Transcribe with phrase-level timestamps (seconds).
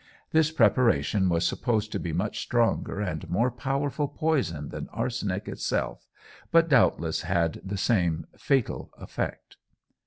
[0.31, 5.47] This preparation was supposed to be much stronger and a more powerful poison than arsenic
[5.47, 6.07] itself,
[6.49, 9.57] but doubtless had the same fatal effect.